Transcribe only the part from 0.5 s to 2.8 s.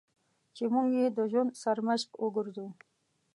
چې موږ یې د ژوند سرمشق وګرځوو.